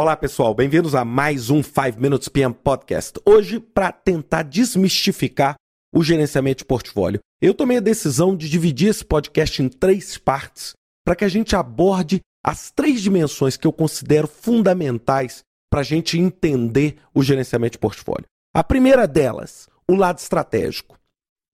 Olá, 0.00 0.16
pessoal, 0.16 0.54
bem-vindos 0.54 0.94
a 0.94 1.04
mais 1.04 1.50
um 1.50 1.60
5 1.60 2.00
Minutes 2.00 2.28
PM 2.28 2.54
Podcast. 2.54 3.18
Hoje, 3.26 3.58
para 3.58 3.90
tentar 3.90 4.44
desmistificar 4.44 5.56
o 5.92 6.04
gerenciamento 6.04 6.58
de 6.58 6.66
portfólio, 6.66 7.18
eu 7.42 7.52
tomei 7.52 7.78
a 7.78 7.80
decisão 7.80 8.36
de 8.36 8.48
dividir 8.48 8.90
esse 8.90 9.04
podcast 9.04 9.60
em 9.60 9.68
três 9.68 10.16
partes 10.16 10.74
para 11.04 11.16
que 11.16 11.24
a 11.24 11.28
gente 11.28 11.56
aborde 11.56 12.20
as 12.46 12.70
três 12.70 13.02
dimensões 13.02 13.56
que 13.56 13.66
eu 13.66 13.72
considero 13.72 14.28
fundamentais 14.28 15.42
para 15.68 15.80
a 15.80 15.82
gente 15.84 16.16
entender 16.16 16.98
o 17.12 17.20
gerenciamento 17.20 17.72
de 17.72 17.78
portfólio. 17.78 18.26
A 18.54 18.62
primeira 18.62 19.04
delas, 19.04 19.68
o 19.90 19.96
lado 19.96 20.18
estratégico, 20.18 20.96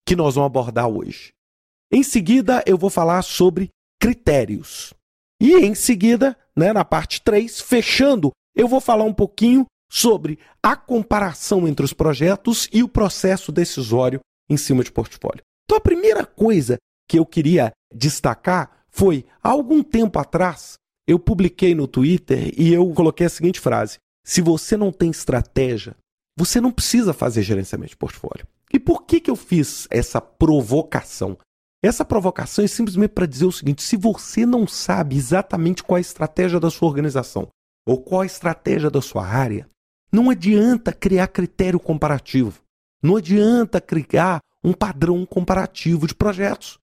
que 0.07 0.15
nós 0.15 0.35
vamos 0.35 0.49
abordar 0.49 0.87
hoje. 0.87 1.33
Em 1.91 2.03
seguida, 2.03 2.63
eu 2.67 2.77
vou 2.77 2.91
falar 2.91 3.23
sobre 3.23 3.71
critérios. 3.99 4.93
E 5.45 5.57
em 5.57 5.75
seguida, 5.75 6.35
né, 6.57 6.73
na 6.73 6.87
parte 6.87 7.21
3, 7.21 7.61
fechando, 7.61 8.31
eu 8.57 8.67
vou 8.67 8.81
falar 8.81 9.05
um 9.05 9.13
pouquinho 9.13 9.67
sobre 9.93 10.39
a 10.63 10.75
comparação 10.75 11.69
entre 11.69 11.85
os 11.85 11.93
projetos 11.93 12.67
e 12.73 12.83
o 12.83 12.89
processo 12.89 13.53
decisório 13.53 14.21
em 14.49 14.57
cima 14.57 14.83
de 14.83 14.91
portfólio. 14.91 15.43
Então, 15.67 15.77
a 15.77 15.83
primeira 15.83 16.25
coisa 16.25 16.79
que 17.07 17.19
eu 17.19 17.27
queria 17.27 17.73
destacar 17.95 18.87
foi, 18.91 19.27
há 19.43 19.51
algum 19.51 19.83
tempo 19.83 20.19
atrás, 20.19 20.77
eu 21.07 21.19
publiquei 21.19 21.75
no 21.75 21.87
Twitter 21.87 22.51
e 22.57 22.73
eu 22.73 22.91
coloquei 22.95 23.27
a 23.27 23.31
seguinte 23.31 23.61
frase: 23.61 23.99
se 24.25 24.41
você 24.41 24.79
não 24.79 24.91
tem 24.91 25.11
estratégia, 25.11 25.95
você 26.39 26.59
não 26.59 26.73
precisa 26.73 27.13
fazer 27.13 27.43
gerenciamento 27.43 27.91
de 27.91 27.99
portfólio. 27.99 28.47
E 28.73 28.79
por 28.79 29.03
que, 29.03 29.21
que 29.21 29.31
eu 29.31 29.37
fiz 29.37 29.87
essa 29.91 30.23
provocação? 30.23 31.37
Essa 31.85 32.03
provocação 32.03 32.65
é 32.65 32.67
simplesmente 32.67 33.11
para 33.11 33.27
dizer 33.27 33.45
o 33.45 33.53
seguinte: 33.53 33.83
se 33.83 33.95
você 33.95 34.47
não 34.47 34.67
sabe 34.67 35.17
exatamente 35.17 35.83
qual 35.83 35.99
é 35.99 36.01
a 36.01 36.01
estratégia 36.01 36.59
da 36.59 36.71
sua 36.71 36.89
organização 36.89 37.47
ou 37.87 38.01
qual 38.01 38.23
é 38.23 38.25
a 38.25 38.27
estratégia 38.27 38.91
da 38.91 39.03
sua 39.03 39.27
área, 39.27 39.69
não 40.11 40.31
adianta 40.31 40.95
criar 40.95 41.27
critério 41.27 41.79
comparativo. 41.79 42.59
Não 43.03 43.17
adianta 43.17 43.83
criar 43.83 44.41
um 44.65 44.73
padrão 44.73 45.27
comparativo 45.27 46.07
de 46.07 46.15
projetos. 46.15 46.79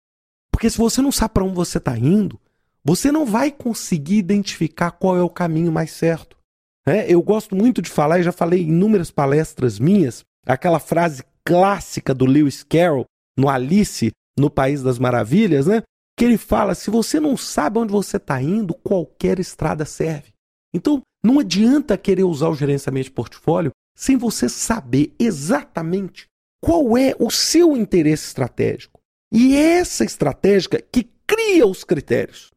Porque 0.52 0.70
se 0.70 0.78
você 0.78 1.02
não 1.02 1.12
sabe 1.12 1.34
para 1.34 1.46
onde 1.46 1.56
você 1.56 1.80
está 1.80 1.98
indo, 1.98 2.40
você 2.84 3.12
não 3.12 3.26
vai 3.26 3.50
conseguir 3.50 4.18
identificar 4.18 4.92
qual 4.92 5.18
é 5.18 5.24
o 5.24 5.30
caminho 5.32 5.72
mais 5.72 5.90
certo. 5.94 6.38
É, 6.86 7.12
eu 7.12 7.24
gosto 7.24 7.56
muito 7.56 7.82
de 7.82 7.90
falar, 7.90 8.20
e 8.20 8.24
já 8.24 8.32
falei 8.32 8.62
em 8.62 8.68
inúmeras 8.68 9.10
palestras 9.10 9.80
minhas, 9.80 10.24
aquela 10.46 10.80
frase 10.80 11.24
clássica 11.44 12.14
do 12.14 12.28
Lewis 12.28 12.62
Carroll 12.62 13.06
no 13.36 13.50
Alice 13.50 14.12
no 14.42 14.50
País 14.50 14.82
das 14.82 15.00
Maravilhas, 15.00 15.68
né? 15.68 15.84
Que 16.18 16.26
ele 16.26 16.38
fala: 16.38 16.76
se 16.76 16.90
você 16.90 17.20
não 17.20 17.38
sabe 17.38 17.80
onde 17.80 17.92
você 17.92 18.18
está 18.18 18.42
indo, 18.42 18.74
qualquer 18.74 19.40
estrada 19.40 19.86
serve. 19.86 20.34
Então, 20.74 21.02
não 21.24 21.40
adianta 21.40 21.98
querer 21.98 22.24
usar 22.24 22.50
o 22.50 22.56
gerenciamento 22.56 23.06
de 23.06 23.12
portfólio 23.12 23.72
sem 23.96 24.18
você 24.18 24.50
saber 24.50 25.14
exatamente 25.20 26.26
qual 26.62 26.98
é 26.98 27.16
o 27.20 27.30
seu 27.30 27.78
interesse 27.78 28.28
estratégico. 28.28 29.00
E 29.32 29.56
é 29.56 29.80
essa 29.80 30.04
estratégia 30.04 30.70
que 30.92 31.10
cria 31.28 31.66
os 31.66 31.84
critérios. 31.84 32.50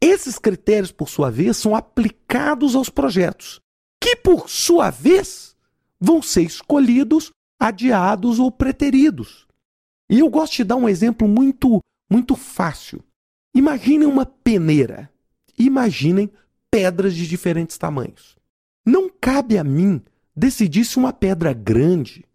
Esses 0.00 0.38
critérios, 0.38 0.92
por 0.92 1.08
sua 1.08 1.30
vez, 1.30 1.56
são 1.56 1.74
aplicados 1.74 2.74
aos 2.74 2.88
projetos, 2.88 3.60
que, 4.02 4.16
por 4.16 4.50
sua 4.50 4.90
vez, 4.90 5.56
vão 6.00 6.20
ser 6.20 6.42
escolhidos, 6.42 7.30
adiados 7.60 8.38
ou 8.40 8.50
preteridos. 8.50 9.46
E 10.12 10.18
eu 10.18 10.28
gosto 10.28 10.56
de 10.56 10.64
dar 10.64 10.76
um 10.76 10.86
exemplo 10.86 11.26
muito, 11.26 11.80
muito 12.10 12.36
fácil. 12.36 13.02
Imaginem 13.56 14.06
uma 14.06 14.26
peneira. 14.26 15.10
Imaginem 15.58 16.30
pedras 16.70 17.14
de 17.14 17.26
diferentes 17.26 17.78
tamanhos. 17.78 18.36
Não 18.84 19.08
cabe 19.08 19.56
a 19.56 19.64
mim 19.64 20.02
decidir 20.36 20.84
se 20.84 20.98
uma 20.98 21.14
pedra 21.14 21.54
grande 21.54 22.26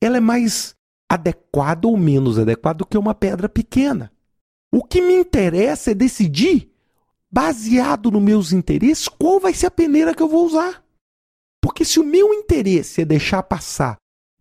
ela 0.00 0.16
é 0.16 0.20
mais 0.20 0.74
adequada 1.10 1.86
ou 1.86 1.94
menos 1.94 2.38
adequada 2.38 2.78
do 2.78 2.86
que 2.86 2.96
uma 2.96 3.14
pedra 3.14 3.50
pequena. 3.50 4.10
O 4.72 4.82
que 4.82 5.02
me 5.02 5.12
interessa 5.12 5.90
é 5.90 5.94
decidir, 5.94 6.72
baseado 7.30 8.10
nos 8.10 8.22
meus 8.22 8.50
interesses, 8.50 9.08
qual 9.08 9.38
vai 9.38 9.52
ser 9.52 9.66
a 9.66 9.70
peneira 9.70 10.14
que 10.14 10.22
eu 10.22 10.28
vou 10.28 10.46
usar. 10.46 10.82
Porque 11.60 11.84
se 11.84 12.00
o 12.00 12.04
meu 12.04 12.32
interesse 12.32 13.02
é 13.02 13.04
deixar 13.04 13.42
passar 13.42 13.98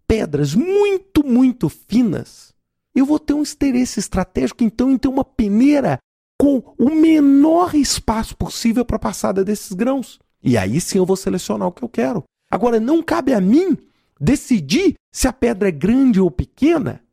pedras 0.08 0.56
muito, 0.56 1.26
muito 1.26 1.68
finas, 1.68 2.54
eu 2.96 3.06
vou 3.06 3.20
ter 3.20 3.34
um 3.34 3.44
interesse 3.44 4.00
estratégico, 4.00 4.64
então, 4.64 4.92
em 4.92 4.98
ter 4.98 5.08
uma 5.08 5.24
peneira 5.24 6.00
com 6.40 6.64
o 6.78 6.90
menor 6.90 7.76
espaço 7.76 8.36
possível 8.36 8.86
para 8.86 8.96
a 8.96 9.00
passada 9.00 9.44
desses 9.44 9.74
grãos. 9.74 10.20
E 10.42 10.58
aí 10.58 10.80
sim 10.80 10.98
eu 10.98 11.06
vou 11.06 11.18
selecionar 11.18 11.68
o 11.68 11.72
que 11.72 11.84
eu 11.84 11.90
quero. 11.90 12.24
Agora, 12.50 12.80
não 12.80 13.04
cabe 13.04 13.34
a 13.34 13.42
mim 13.42 13.78
decidir 14.20 14.96
se 15.14 15.28
a 15.28 15.34
pedra 15.34 15.68
é 15.68 15.72
grande 15.72 16.20
ou 16.20 16.32
pequena, 16.32 17.04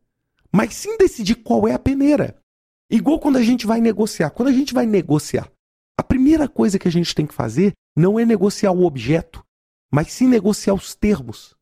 mas 0.51 0.73
sim 0.73 0.97
decidir 0.97 1.35
qual 1.35 1.67
é 1.67 1.73
a 1.73 1.79
peneira. 1.79 2.37
Igual 2.89 3.19
quando 3.19 3.35
a 3.35 3.43
gente 3.43 3.67
vai 3.67 3.81
negociar. 3.81 4.29
Quando 4.29 4.47
a 4.47 4.53
gente 4.53 4.73
vai 4.73 4.85
negociar, 4.85 5.51
a 5.97 6.03
primeira 6.03 6.47
coisa 6.47 6.79
que 6.79 6.87
a 6.87 6.91
gente 6.91 7.13
tem 7.13 7.27
que 7.27 7.33
fazer 7.33 7.73
não 7.95 8.17
é 8.17 8.25
negociar 8.25 8.71
o 8.71 8.85
objeto, 8.85 9.43
mas 9.91 10.13
sim 10.13 10.27
negociar 10.27 10.73
os 10.73 10.95
termos. 10.95 11.56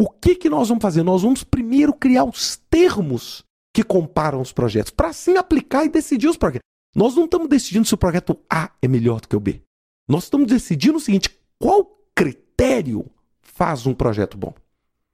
O 0.00 0.08
que, 0.08 0.36
que 0.36 0.48
nós 0.48 0.68
vamos 0.68 0.80
fazer? 0.80 1.02
Nós 1.02 1.22
vamos 1.22 1.42
primeiro 1.42 1.92
criar 1.92 2.22
os 2.22 2.56
termos 2.70 3.42
que 3.74 3.82
comparam 3.82 4.40
os 4.40 4.52
projetos, 4.52 4.92
para 4.92 5.08
assim 5.08 5.36
aplicar 5.36 5.84
e 5.84 5.88
decidir 5.88 6.28
os 6.28 6.36
projetos. 6.36 6.62
Nós 6.94 7.16
não 7.16 7.24
estamos 7.24 7.48
decidindo 7.48 7.84
se 7.84 7.94
o 7.94 7.98
projeto 7.98 8.38
A 8.48 8.70
é 8.80 8.86
melhor 8.86 9.20
do 9.20 9.26
que 9.26 9.34
o 9.34 9.40
B. 9.40 9.60
Nós 10.08 10.22
estamos 10.22 10.46
decidindo 10.46 10.98
o 10.98 11.00
seguinte: 11.00 11.36
qual 11.58 11.84
critério 12.14 13.10
faz 13.40 13.86
um 13.86 13.92
projeto 13.92 14.38
bom? 14.38 14.54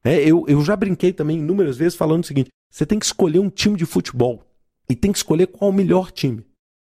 É, 0.04 0.22
eu, 0.22 0.44
eu 0.46 0.62
já 0.62 0.76
brinquei 0.76 1.14
também 1.14 1.38
inúmeras 1.38 1.78
vezes 1.78 1.96
falando 1.96 2.22
o 2.22 2.26
seguinte: 2.26 2.50
você 2.70 2.84
tem 2.84 2.98
que 2.98 3.06
escolher 3.06 3.38
um 3.38 3.48
time 3.48 3.78
de 3.78 3.86
futebol 3.86 4.44
e 4.86 4.94
tem 4.94 5.12
que 5.12 5.18
escolher 5.18 5.46
qual 5.46 5.70
o 5.70 5.74
melhor 5.74 6.12
time. 6.12 6.44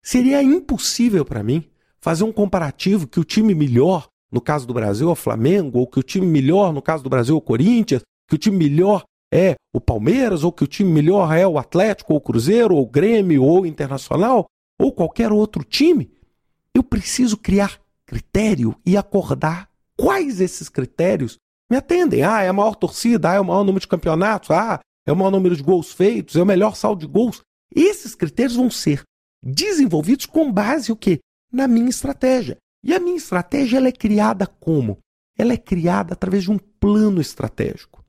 Seria 0.05 0.43
impossível 0.43 1.25
para 1.25 1.41
mim 1.41 1.67
fazer 1.99 2.23
um 2.23 2.31
comparativo 2.31 3.07
que 3.07 3.19
o 3.19 3.25
time 3.25 3.55
melhor 3.55 4.07
no 4.31 4.41
caso 4.41 4.67
do 4.67 4.73
Brasil, 4.73 5.09
é 5.09 5.11
o 5.11 5.15
Flamengo, 5.15 5.79
ou 5.79 5.87
que 5.87 5.99
o 5.99 6.03
time 6.03 6.25
melhor, 6.25 6.73
no 6.73 6.81
caso 6.81 7.03
do 7.03 7.09
Brasil, 7.09 7.35
é 7.35 7.37
o 7.37 7.41
Corinthians, 7.41 8.01
que 8.27 8.35
o 8.35 8.37
time 8.37 8.57
melhor 8.57 9.03
é 9.31 9.55
o 9.73 9.81
Palmeiras, 9.81 10.43
ou 10.43 10.51
que 10.51 10.63
o 10.63 10.67
time 10.67 10.91
melhor 10.91 11.31
é 11.33 11.47
o 11.47 11.57
Atlético, 11.57 12.13
ou 12.13 12.19
o 12.19 12.21
Cruzeiro, 12.21 12.75
ou 12.75 12.83
o 12.83 12.89
Grêmio, 12.89 13.43
ou 13.43 13.61
o 13.61 13.65
Internacional, 13.65 14.45
ou 14.79 14.91
qualquer 14.91 15.31
outro 15.31 15.63
time, 15.63 16.11
eu 16.73 16.83
preciso 16.83 17.37
criar 17.37 17.79
critério 18.05 18.75
e 18.85 18.95
acordar 18.95 19.69
quais 19.97 20.39
esses 20.39 20.69
critérios 20.69 21.37
me 21.69 21.77
atendem. 21.77 22.23
Ah, 22.23 22.41
é 22.41 22.47
a 22.47 22.53
maior 22.53 22.75
torcida, 22.75 23.31
ah, 23.31 23.35
é 23.35 23.39
o 23.39 23.45
maior 23.45 23.63
número 23.63 23.81
de 23.81 23.87
campeonatos, 23.87 24.49
ah, 24.51 24.79
é 25.05 25.11
o 25.11 25.15
maior 25.15 25.31
número 25.31 25.55
de 25.55 25.61
gols 25.61 25.91
feitos, 25.91 26.35
é 26.35 26.41
o 26.41 26.45
melhor 26.45 26.75
saldo 26.75 27.01
de 27.01 27.11
gols. 27.11 27.41
Esses 27.75 28.15
critérios 28.15 28.55
vão 28.55 28.71
ser 28.71 29.03
desenvolvidos 29.43 30.25
com 30.25 30.51
base 30.51 30.91
o 30.91 30.95
quê? 30.95 31.19
Na 31.51 31.67
minha 31.67 31.89
estratégia. 31.89 32.57
E 32.83 32.93
a 32.93 32.99
minha 32.99 33.17
estratégia 33.17 33.77
ela 33.77 33.87
é 33.87 33.91
criada 33.91 34.47
como? 34.47 34.99
Ela 35.37 35.53
é 35.53 35.57
criada 35.57 36.13
através 36.13 36.43
de 36.43 36.51
um 36.51 36.57
plano 36.57 37.21
estratégico. 37.21 38.03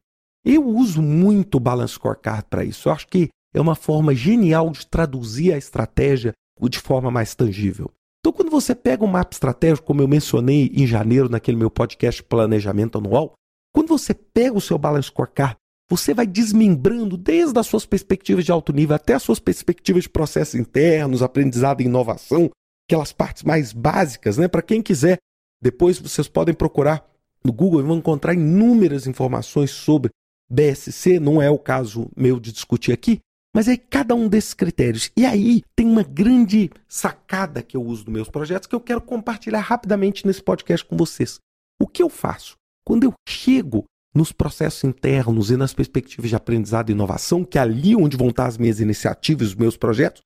Eu 0.45 0.67
uso 0.67 1.03
muito 1.03 1.57
o 1.57 1.61
Balance 1.61 1.95
Scorecard 1.95 2.45
para 2.49 2.65
isso. 2.65 2.89
Eu 2.89 2.93
acho 2.93 3.07
que 3.09 3.29
é 3.55 3.61
uma 3.61 3.75
forma 3.75 4.15
genial 4.15 4.71
de 4.71 4.87
traduzir 4.87 5.53
a 5.53 5.59
estratégia 5.59 6.33
de 6.61 6.79
forma 6.79 7.11
mais 7.11 7.35
tangível. 7.35 7.91
Então, 8.21 8.33
quando 8.33 8.51
você 8.51 8.75
pega 8.75 9.03
um 9.03 9.09
mapa 9.09 9.33
estratégico, 9.33 9.87
como 9.87 10.03
eu 10.03 10.09
mencionei 10.09 10.71
em 10.75 10.87
janeiro 10.87 11.29
naquele 11.29 11.57
meu 11.57 11.71
podcast 11.71 12.23
Planejamento 12.23 12.99
Anual, 12.99 13.33
quando 13.75 13.89
você 13.89 14.13
pega 14.13 14.57
o 14.57 14.61
seu 14.61 14.77
Balance 14.77 15.09
Scorecard, 15.09 15.57
você 15.91 16.13
vai 16.13 16.27
desmembrando 16.27 17.17
desde 17.17 17.59
as 17.59 17.67
suas 17.67 17.87
perspectivas 17.87 18.45
de 18.45 18.53
alto 18.53 18.73
nível 18.73 18.95
até 18.95 19.15
as 19.15 19.23
suas 19.23 19.39
perspectivas 19.39 20.05
de 20.05 20.09
processos 20.09 20.55
internos, 20.55 21.23
aprendizado 21.23 21.81
e 21.81 21.85
inovação, 21.85 22.51
aquelas 22.91 23.13
partes 23.13 23.45
mais 23.45 23.73
básicas, 23.73 24.37
né? 24.37 24.49
Para 24.49 24.63
quem 24.63 24.83
quiser, 24.83 25.19
depois 25.63 25.99
vocês 26.01 26.27
podem 26.27 26.53
procurar 26.53 27.09
no 27.45 27.53
Google 27.53 27.81
e 27.81 27.85
vão 27.85 27.99
encontrar 27.99 28.35
inúmeras 28.35 29.07
informações 29.07 29.71
sobre 29.71 30.11
BSC, 30.51 31.21
não 31.21 31.41
é 31.41 31.49
o 31.49 31.59
caso 31.59 32.11
meu 32.17 32.41
de 32.41 32.51
discutir 32.51 32.93
aqui, 32.93 33.21
mas 33.55 33.69
é 33.69 33.77
cada 33.77 34.17
um 34.17 34.29
desses 34.29 34.55
critérios. 34.55 35.13
E 35.17 35.25
aí 35.25 35.63
tem 35.77 35.87
uma 35.87 36.03
grande 36.03 36.69
sacada 36.89 37.63
que 37.63 37.77
eu 37.77 37.83
uso 37.83 38.05
nos 38.07 38.13
meus 38.13 38.29
projetos 38.29 38.67
que 38.67 38.75
eu 38.75 38.81
quero 38.81 39.01
compartilhar 39.01 39.61
rapidamente 39.61 40.27
nesse 40.27 40.43
podcast 40.43 40.85
com 40.85 40.97
vocês. 40.97 41.39
O 41.81 41.87
que 41.87 42.03
eu 42.03 42.09
faço? 42.09 42.57
Quando 42.85 43.05
eu 43.05 43.13
chego 43.29 43.85
nos 44.13 44.33
processos 44.33 44.83
internos 44.83 45.53
e 45.53 45.57
nas 45.57 45.73
perspectivas 45.73 46.29
de 46.29 46.35
aprendizado 46.35 46.91
e 46.91 46.93
inovação, 46.93 47.45
que 47.45 47.57
é 47.57 47.61
ali 47.61 47.95
onde 47.95 48.17
vão 48.17 48.31
estar 48.31 48.47
as 48.47 48.59
minhas 48.59 48.81
iniciativas, 48.81 49.49
os 49.49 49.55
meus 49.55 49.77
projetos, 49.77 50.23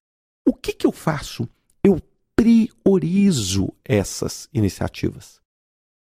o 0.49 0.55
que, 0.55 0.73
que 0.73 0.87
eu 0.87 0.93
faço? 0.93 1.47
Eu 1.83 2.01
priorizo 2.37 3.73
essas 3.85 4.49
iniciativas. 4.53 5.41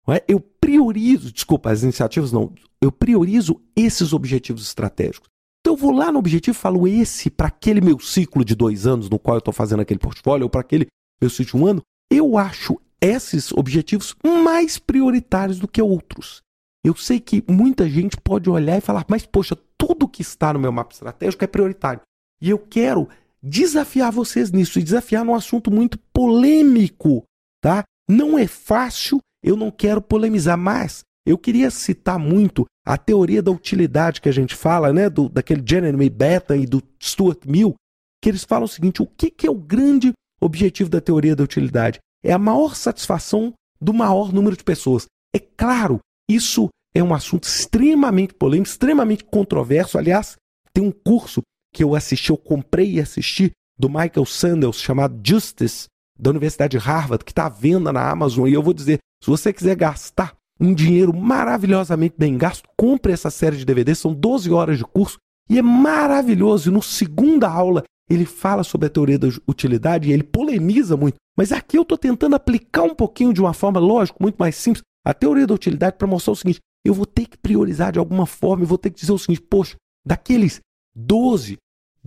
É? 0.09 0.23
Eu 0.27 0.39
priorizo, 0.39 1.33
desculpa, 1.33 1.69
as 1.69 1.83
iniciativas 1.83 2.31
não, 2.31 2.53
eu 2.81 2.91
priorizo 2.91 3.61
esses 3.75 4.13
objetivos 4.13 4.63
estratégicos. 4.63 5.27
Então 5.59 5.73
eu 5.73 5.77
vou 5.77 5.91
lá 5.91 6.11
no 6.11 6.19
objetivo 6.19 6.55
e 6.55 6.59
falo 6.59 6.87
esse 6.87 7.29
para 7.29 7.47
aquele 7.47 7.81
meu 7.81 7.99
ciclo 7.99 8.45
de 8.45 8.55
dois 8.55 8.87
anos 8.87 9.09
no 9.09 9.19
qual 9.19 9.35
eu 9.35 9.39
estou 9.39 9.53
fazendo 9.53 9.81
aquele 9.81 9.99
portfólio, 9.99 10.45
ou 10.45 10.49
para 10.49 10.61
aquele 10.61 10.87
meu 11.19 11.29
ciclo 11.29 11.59
de 11.59 11.65
um 11.65 11.67
ano, 11.67 11.81
eu 12.09 12.37
acho 12.37 12.79
esses 13.01 13.51
objetivos 13.51 14.15
mais 14.23 14.79
prioritários 14.79 15.59
do 15.59 15.67
que 15.67 15.81
outros. 15.81 16.41
Eu 16.85 16.95
sei 16.95 17.19
que 17.19 17.43
muita 17.49 17.89
gente 17.89 18.15
pode 18.15 18.49
olhar 18.49 18.77
e 18.77 18.81
falar, 18.81 19.05
mas 19.09 19.25
poxa, 19.25 19.57
tudo 19.77 20.07
que 20.07 20.21
está 20.21 20.53
no 20.53 20.59
meu 20.59 20.71
mapa 20.71 20.93
estratégico 20.93 21.43
é 21.43 21.47
prioritário. 21.47 22.01
E 22.41 22.49
eu 22.49 22.57
quero 22.57 23.09
desafiar 23.41 24.11
vocês 24.11 24.51
nisso 24.51 24.79
e 24.79 24.83
desafiar 24.83 25.23
num 25.23 25.35
assunto 25.35 25.71
muito 25.71 25.97
polêmico, 26.13 27.23
tá? 27.61 27.83
Não 28.09 28.37
é 28.37 28.47
fácil, 28.47 29.19
eu 29.43 29.55
não 29.55 29.69
quero 29.69 30.01
polemizar, 30.01 30.57
mas 30.57 31.01
eu 31.25 31.37
queria 31.37 31.69
citar 31.69 32.17
muito 32.17 32.65
a 32.85 32.97
teoria 32.97 33.41
da 33.41 33.51
utilidade 33.51 34.21
que 34.21 34.29
a 34.29 34.31
gente 34.31 34.55
fala, 34.55 34.93
né, 34.93 35.09
do, 35.09 35.27
daquele 35.27 35.61
Jeremy 35.65 36.09
Bentham 36.09 36.55
e 36.55 36.65
do 36.65 36.81
Stuart 37.01 37.45
Mill, 37.45 37.75
que 38.23 38.29
eles 38.29 38.45
falam 38.45 38.65
o 38.65 38.69
seguinte: 38.69 39.01
o 39.01 39.07
que, 39.07 39.29
que 39.29 39.45
é 39.45 39.51
o 39.51 39.55
grande 39.55 40.13
objetivo 40.39 40.89
da 40.89 41.01
teoria 41.01 41.35
da 41.35 41.43
utilidade? 41.43 41.99
É 42.23 42.31
a 42.31 42.39
maior 42.39 42.75
satisfação 42.75 43.53
do 43.79 43.93
maior 43.93 44.31
número 44.33 44.55
de 44.55 44.63
pessoas. 44.63 45.05
É 45.35 45.39
claro, 45.39 45.99
isso 46.29 46.69
é 46.95 47.03
um 47.03 47.13
assunto 47.13 47.43
extremamente 47.43 48.33
polêmico, 48.33 48.69
extremamente 48.69 49.23
controverso. 49.23 49.97
Aliás, 49.97 50.35
tem 50.73 50.83
um 50.83 50.91
curso 50.91 51.41
que 51.77 51.83
eu 51.83 51.93
assisti, 51.93 52.31
eu 52.31 52.37
comprei 52.37 52.93
e 52.93 52.99
assisti, 52.99 53.51
do 53.77 53.87
Michael 53.87 54.25
Sandels, 54.25 54.81
chamado 54.81 55.21
Justice, 55.23 55.85
da 56.19 56.31
Universidade 56.31 56.71
de 56.71 56.83
Harvard, 56.83 57.23
que 57.23 57.31
está 57.31 57.45
à 57.45 57.49
venda 57.49 57.93
na 57.93 58.09
Amazon. 58.09 58.47
E 58.47 58.53
eu 58.53 58.63
vou 58.63 58.73
dizer: 58.73 58.97
se 59.23 59.29
você 59.29 59.53
quiser 59.53 59.75
gastar 59.75 60.35
um 60.59 60.73
dinheiro 60.73 61.15
maravilhosamente 61.15 62.15
bem 62.17 62.35
gasto, 62.35 62.67
compre 62.75 63.11
essa 63.13 63.29
série 63.29 63.57
de 63.57 63.63
DVDs, 63.63 63.99
são 63.99 64.11
12 64.11 64.51
horas 64.51 64.79
de 64.79 64.83
curso 64.85 65.19
e 65.47 65.59
é 65.59 65.61
maravilhoso. 65.61 66.71
E 66.71 66.73
no 66.73 66.81
segunda 66.81 67.47
aula 67.47 67.83
ele 68.09 68.25
fala 68.25 68.63
sobre 68.63 68.87
a 68.87 68.89
teoria 68.89 69.19
da 69.19 69.27
utilidade 69.47 70.09
e 70.09 70.13
ele 70.13 70.23
polemiza 70.23 70.97
muito. 70.97 71.17
Mas 71.37 71.51
aqui 71.51 71.77
eu 71.77 71.83
estou 71.83 71.97
tentando 71.97 72.35
aplicar 72.35 72.81
um 72.81 72.95
pouquinho 72.95 73.31
de 73.31 73.39
uma 73.39 73.53
forma, 73.53 73.79
lógico, 73.79 74.17
muito 74.19 74.37
mais 74.37 74.55
simples, 74.55 74.81
a 75.05 75.13
teoria 75.13 75.45
da 75.45 75.53
utilidade 75.53 75.95
para 75.95 76.07
mostrar 76.07 76.33
o 76.33 76.35
seguinte: 76.35 76.59
eu 76.83 76.95
vou 76.95 77.05
ter 77.05 77.27
que 77.27 77.37
priorizar 77.37 77.91
de 77.91 77.99
alguma 77.99 78.25
forma, 78.25 78.63
eu 78.63 78.67
vou 78.67 78.79
ter 78.79 78.89
que 78.89 78.99
dizer 78.99 79.11
o 79.11 79.19
seguinte, 79.19 79.41
poxa, 79.41 79.75
daqueles 80.03 80.59
12, 80.95 81.57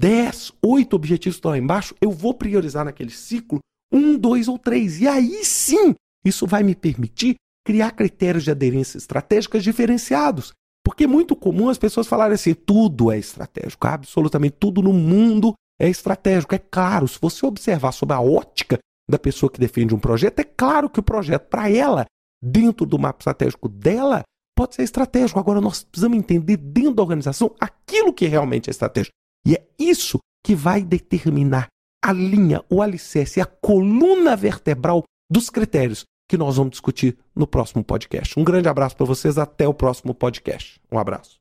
10, 0.00 0.52
8 0.64 0.96
objetivos 0.96 1.36
estão 1.36 1.50
lá 1.50 1.58
embaixo, 1.58 1.94
eu 2.00 2.10
vou 2.10 2.32
priorizar 2.32 2.86
naquele 2.86 3.10
ciclo 3.10 3.58
um, 3.92 4.16
dois 4.16 4.48
ou 4.48 4.58
três. 4.58 4.98
E 4.98 5.06
aí 5.06 5.44
sim, 5.44 5.94
isso 6.24 6.46
vai 6.46 6.62
me 6.62 6.74
permitir 6.74 7.34
criar 7.66 7.90
critérios 7.90 8.44
de 8.44 8.50
aderência 8.50 8.96
estratégicas 8.96 9.62
diferenciados. 9.62 10.52
Porque 10.82 11.04
é 11.04 11.06
muito 11.06 11.36
comum 11.36 11.68
as 11.68 11.76
pessoas 11.76 12.06
falarem 12.06 12.34
assim: 12.34 12.54
tudo 12.54 13.12
é 13.12 13.18
estratégico, 13.18 13.86
absolutamente 13.86 14.56
tudo 14.58 14.80
no 14.80 14.94
mundo 14.94 15.52
é 15.78 15.86
estratégico. 15.86 16.54
É 16.54 16.58
claro, 16.58 17.06
se 17.06 17.18
você 17.20 17.44
observar 17.44 17.92
sob 17.92 18.14
a 18.14 18.20
ótica 18.20 18.78
da 19.08 19.18
pessoa 19.18 19.50
que 19.50 19.60
defende 19.60 19.94
um 19.94 19.98
projeto, 19.98 20.38
é 20.38 20.44
claro 20.44 20.88
que 20.88 21.00
o 21.00 21.02
projeto, 21.02 21.46
para 21.48 21.70
ela, 21.70 22.06
dentro 22.42 22.86
do 22.86 22.98
mapa 22.98 23.20
estratégico 23.20 23.68
dela, 23.68 24.22
pode 24.56 24.76
ser 24.76 24.82
estratégico. 24.82 25.38
Agora, 25.38 25.60
nós 25.60 25.84
precisamos 25.84 26.16
entender 26.16 26.56
dentro 26.56 26.94
da 26.94 27.02
organização 27.02 27.54
aquilo 27.60 28.14
que 28.14 28.26
realmente 28.26 28.70
é 28.70 28.72
estratégico. 28.72 29.19
E 29.46 29.54
é 29.54 29.66
isso 29.78 30.18
que 30.44 30.54
vai 30.54 30.82
determinar 30.82 31.66
a 32.02 32.12
linha, 32.12 32.62
o 32.70 32.82
alicerce, 32.82 33.40
a 33.40 33.46
coluna 33.46 34.36
vertebral 34.36 35.04
dos 35.30 35.50
critérios 35.50 36.04
que 36.28 36.38
nós 36.38 36.56
vamos 36.56 36.70
discutir 36.70 37.18
no 37.34 37.46
próximo 37.46 37.82
podcast. 37.82 38.38
Um 38.38 38.44
grande 38.44 38.68
abraço 38.68 38.96
para 38.96 39.06
vocês, 39.06 39.36
até 39.36 39.66
o 39.66 39.74
próximo 39.74 40.14
podcast. 40.14 40.80
Um 40.90 40.98
abraço. 40.98 41.39